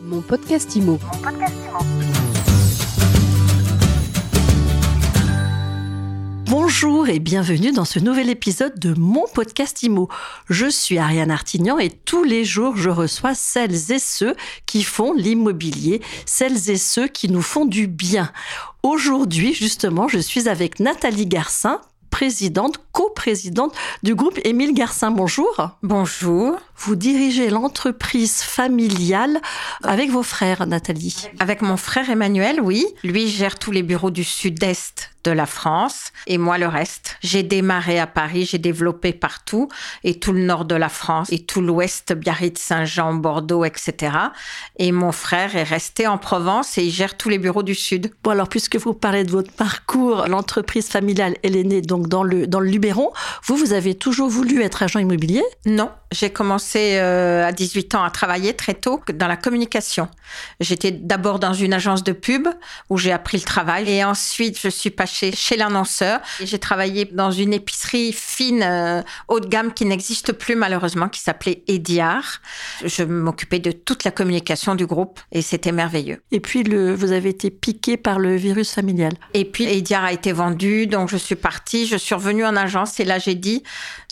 [0.00, 0.98] Mon podcast IMO.
[6.46, 10.08] Bonjour et bienvenue dans ce nouvel épisode de mon podcast IMO.
[10.48, 15.12] Je suis Ariane Artignan et tous les jours je reçois celles et ceux qui font
[15.12, 18.30] l'immobilier, celles et ceux qui nous font du bien.
[18.84, 21.80] Aujourd'hui justement je suis avec Nathalie Garcin,
[22.10, 25.12] présidente, coprésidente du groupe Émile Garcin.
[25.12, 25.70] Bonjour.
[25.84, 26.58] Bonjour.
[26.76, 29.40] Vous dirigez l'entreprise familiale
[29.84, 31.28] avec vos frères, Nathalie.
[31.38, 32.84] Avec mon frère Emmanuel, oui.
[33.04, 37.16] Lui gère tous les bureaux du sud-est de la France et moi le reste.
[37.20, 39.68] J'ai démarré à Paris, j'ai développé partout
[40.04, 44.16] et tout le nord de la France et tout l'ouest, Biarritz, Saint-Jean, Bordeaux, etc.
[44.78, 48.12] Et mon frère est resté en Provence et il gère tous les bureaux du sud.
[48.22, 52.22] Bon alors puisque vous parlez de votre parcours, l'entreprise familiale, elle est née donc dans
[52.22, 52.70] le, dans le
[53.44, 55.42] Vous, vous avez toujours voulu être agent immobilier?
[55.66, 60.08] Non, j'ai commencé euh, à 18 ans à travailler très tôt dans la communication.
[60.60, 62.48] J'étais d'abord dans une agence de pub
[62.88, 67.30] où j'ai appris le travail et ensuite je suis passée chez l'annonceur j'ai travaillé dans
[67.30, 72.40] une épicerie fine euh, haut de gamme qui n'existe plus malheureusement qui s'appelait Ediar.
[72.84, 76.22] Je m'occupais de toute la communication du groupe et c'était merveilleux.
[76.32, 79.12] Et puis le, vous avez été piqué par le virus familial.
[79.34, 82.98] Et puis Ediar a été vendu donc je suis partie, je suis revenue en agence
[83.00, 83.62] et là j'ai dit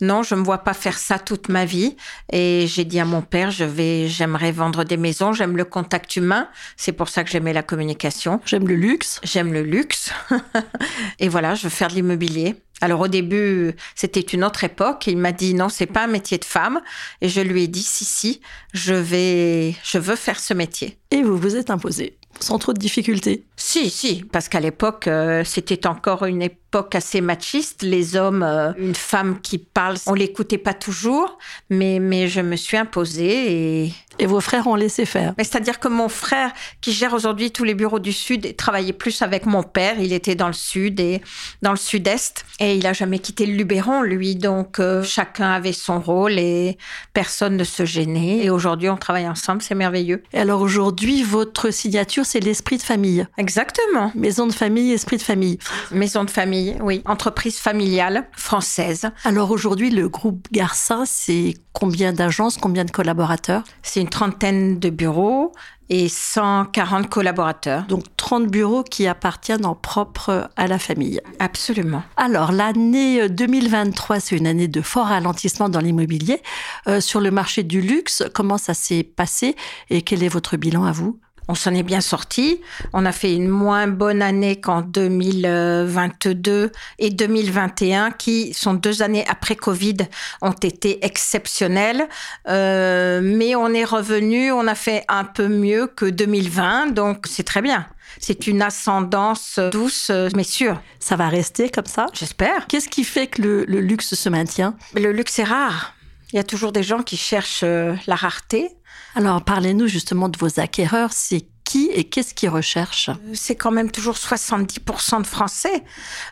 [0.03, 1.86] non, je me vois pas faire ça toute ma vie
[2.33, 6.17] et j'ai dit à mon père, je vais, j'aimerais vendre des maisons, j'aime le contact
[6.17, 6.49] humain.
[6.77, 8.41] C'est pour ça que j'aimais la communication.
[8.45, 9.21] J'aime le luxe.
[9.23, 10.11] J'aime le luxe.
[11.19, 12.57] et voilà, je veux faire de l'immobilier.
[12.81, 15.07] Alors au début, c'était une autre époque.
[15.07, 16.81] Il m'a dit non, c'est pas un métier de femme.
[17.21, 18.41] Et je lui ai dit si si,
[18.75, 20.99] je vais, je veux faire ce métier.
[21.11, 23.45] Et vous vous êtes imposé sans trop de difficultés.
[23.57, 27.83] Si, si, parce qu'à l'époque, euh, c'était encore une époque assez machiste.
[27.83, 31.39] Les hommes, euh, une femme qui parle, on l'écoutait pas toujours,
[31.71, 33.93] mais, mais je me suis imposée et...
[34.19, 35.35] Et vos frères ont laissé faire.
[35.37, 39.21] Mais c'est-à-dire que mon frère, qui gère aujourd'hui tous les bureaux du Sud, travaillait plus
[39.21, 40.01] avec mon père.
[40.01, 41.21] Il était dans le Sud et
[41.61, 42.47] dans le Sud-Est.
[42.59, 44.37] Et il a jamais quitté le Luberon, lui.
[44.37, 46.79] Donc, euh, chacun avait son rôle et
[47.13, 48.45] personne ne se gênait.
[48.45, 49.63] Et aujourd'hui, on travaille ensemble.
[49.63, 50.23] C'est merveilleux.
[50.33, 53.27] Et alors aujourd'hui, votre signature, c'est l'esprit de famille.
[53.39, 54.13] Exactement.
[54.15, 55.59] Maison de famille, esprit de famille.
[55.91, 57.03] Maison de famille, oui.
[57.05, 59.11] Entreprise familiale française.
[59.25, 63.63] Alors aujourd'hui, le groupe Garcin, c'est combien d'agences, combien de collaborateurs?
[63.83, 65.53] C'est une trentaine de bureaux
[65.89, 67.85] et 140 collaborateurs.
[67.85, 71.21] Donc 30 bureaux qui appartiennent en propre à la famille.
[71.39, 72.03] Absolument.
[72.17, 76.43] Alors l'année 2023, c'est une année de fort ralentissement dans l'immobilier.
[76.89, 79.57] Euh, sur le marché du luxe, comment ça s'est passé
[79.91, 81.19] et quel est votre bilan à vous?
[81.49, 82.61] On s'en est bien sorti.
[82.93, 89.25] On a fait une moins bonne année qu'en 2022 et 2021, qui sont deux années
[89.29, 89.97] après Covid,
[90.43, 92.09] ont été exceptionnelles.
[92.49, 97.45] Euh, mais on est revenu, on a fait un peu mieux que 2020, donc c'est
[97.45, 97.87] très bien.
[98.19, 100.81] C'est une ascendance douce, mais sûre.
[101.01, 102.07] Ça va rester comme ça?
[102.15, 102.67] J'espère.
[102.67, 104.75] Qu'est-ce qui fait que le, le luxe se maintient?
[104.95, 105.95] Le luxe est rare.
[106.33, 108.71] Il y a toujours des gens qui cherchent euh, la rareté.
[109.15, 111.13] Alors, parlez-nous justement de vos acquéreurs.
[111.13, 113.11] C'est qui et qu'est-ce qu'ils recherchent?
[113.35, 115.83] C'est quand même toujours 70% de Français.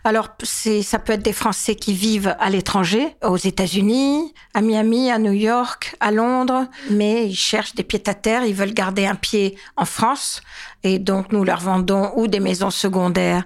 [0.05, 5.19] Alors, ça peut être des Français qui vivent à l'étranger, aux États-Unis, à Miami, à
[5.19, 9.85] New York, à Londres, mais ils cherchent des pieds-à-terre, ils veulent garder un pied en
[9.85, 10.41] France.
[10.85, 13.45] Et donc, nous leur vendons ou des maisons secondaires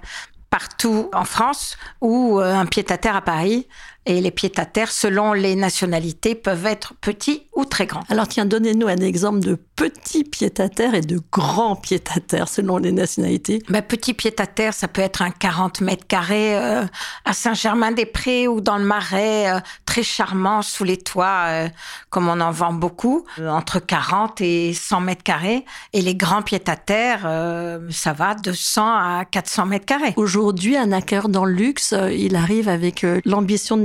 [0.49, 3.67] partout en France ou euh, un pied-à-terre à Paris
[4.05, 8.03] et les pieds-à-terre, selon les nationalités, peuvent être petits ou très grands.
[8.09, 13.61] Alors tiens, donnez-nous un exemple de petit pied-à-terre et de grand pied-à-terre selon les nationalités.
[13.69, 16.85] Ben, petit pied-à-terre, ça peut être un 40 mètres carrés euh,
[17.25, 21.69] à Saint-Germain-des-Prés ou dans le Marais, euh, très charmant sous les toits, euh,
[22.09, 25.65] comme on en vend beaucoup, entre 40 et 100 mètres carrés.
[25.93, 30.13] Et les grands pieds-à-terre, euh, ça va de 100 à 400 mètres carrés.
[30.15, 33.83] Aujourd'hui, un acquéreur dans le luxe, il arrive avec l'ambition de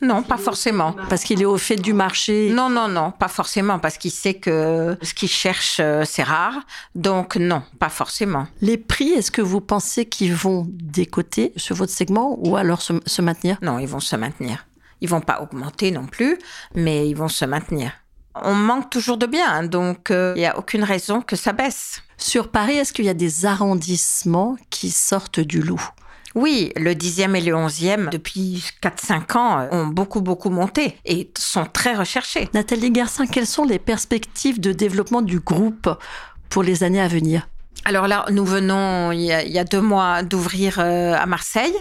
[0.00, 0.94] Non, pas forcément.
[1.08, 2.50] parce qu'il est au fait du marché.
[2.50, 6.54] Non, non, non, pas forcément, parce qu'il sait que ce qu'il cherche, euh, c'est rare.
[6.94, 8.46] Donc non, pas forcément.
[8.60, 12.92] Les prix, est-ce que vous pensez qu'ils vont décoter sur votre segment ou alors se,
[13.06, 13.58] se maintenir?
[13.62, 14.66] Non, ils vont se maintenir.
[15.00, 16.38] Ils vont pas augmenter non plus,
[16.74, 17.92] mais ils vont se maintenir.
[18.34, 22.02] On manque toujours de biens, donc il n'y a aucune raison que ça baisse.
[22.16, 25.82] Sur Paris, est-ce qu'il y a des arrondissements qui sortent du loup
[26.34, 31.66] Oui, le 10e et le 11e, depuis 4-5 ans, ont beaucoup, beaucoup monté et sont
[31.66, 32.48] très recherchés.
[32.54, 35.90] Nathalie Garcin, quelles sont les perspectives de développement du groupe
[36.48, 37.48] pour les années à venir?
[37.84, 41.26] Alors là, nous venons il y a, il y a deux mois d'ouvrir euh, à
[41.26, 41.74] Marseille.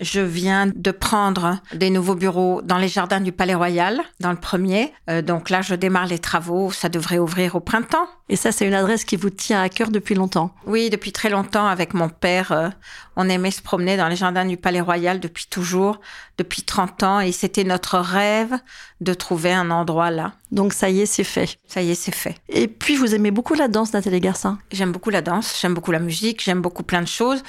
[0.00, 4.38] Je viens de prendre des nouveaux bureaux dans les jardins du Palais Royal, dans le
[4.38, 4.92] premier.
[5.10, 6.70] Euh, donc là, je démarre les travaux.
[6.70, 8.06] Ça devrait ouvrir au printemps.
[8.28, 10.54] Et ça, c'est une adresse qui vous tient à cœur depuis longtemps.
[10.66, 12.68] Oui, depuis très longtemps, avec mon père, euh,
[13.16, 16.00] on aimait se promener dans les jardins du Palais Royal depuis toujours,
[16.36, 17.20] depuis 30 ans.
[17.20, 18.54] Et c'était notre rêve
[19.00, 20.34] de trouver un endroit là.
[20.50, 21.58] Donc ça y est, c'est fait.
[21.66, 22.36] Ça y est, c'est fait.
[22.48, 24.58] Et puis, vous aimez beaucoup la danse, Nathalie Garcin?
[24.72, 27.42] J'aime beaucoup la danse, j'aime beaucoup la musique, j'aime beaucoup plein de choses.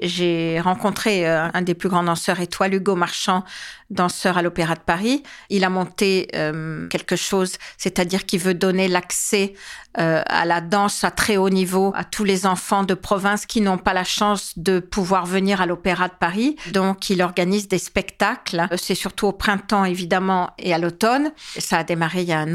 [0.00, 3.44] J'ai rencontré euh, un des plus grands danseurs étoiles, Hugo Marchand,
[3.90, 5.22] danseur à l'Opéra de Paris.
[5.50, 9.54] Il a monté euh, quelque chose, c'est-à-dire qu'il veut donner l'accès
[9.98, 13.60] euh, à la danse à très haut niveau à tous les enfants de province qui
[13.60, 16.56] n'ont pas la chance de pouvoir venir à l'Opéra de Paris.
[16.72, 18.66] Donc, il organise des spectacles.
[18.76, 21.32] C'est surtout au printemps, évidemment, et à l'automne.
[21.58, 22.45] Ça a démarré il y a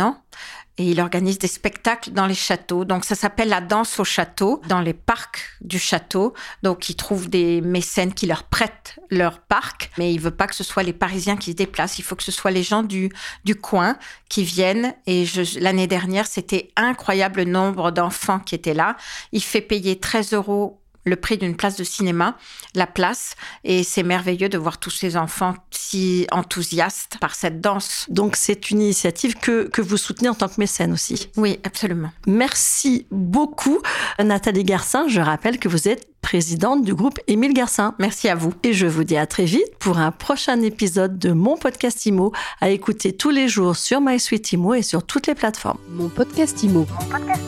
[0.78, 2.86] et il organise des spectacles dans les châteaux.
[2.86, 6.34] Donc ça s'appelle la danse au château, dans les parcs du château.
[6.64, 10.56] Donc il trouve des mécènes qui leur prêtent leur parc, mais il veut pas que
[10.56, 12.00] ce soit les Parisiens qui se déplacent.
[12.00, 13.12] Il faut que ce soit les gens du
[13.44, 13.98] du coin
[14.30, 14.96] qui viennent.
[15.06, 15.26] Et
[15.60, 18.98] l'année dernière, c'était incroyable le nombre d'enfants qui étaient là.
[19.34, 22.38] Il fait payer 13 euros le prix d'une place de cinéma,
[22.76, 28.06] la place, et c'est merveilleux de voir tous ces enfants si enthousiastes par cette danse.
[28.10, 31.30] Donc c'est une initiative que, que vous soutenez en tant que mécène aussi.
[31.38, 32.12] Oui, absolument.
[32.28, 33.82] Merci beaucoup,
[34.20, 35.08] Nathalie Garcin.
[35.08, 37.96] Je rappelle que vous êtes présidente du groupe Émile Garcin.
[38.00, 38.54] Merci à vous.
[38.64, 42.32] Et je vous dis à très vite pour un prochain épisode de mon podcast IMO
[42.62, 45.80] à écouter tous les jours sur MySuite IMO et sur toutes les plateformes.
[45.90, 46.86] Mon podcast IMO.
[47.00, 47.42] Mon podcast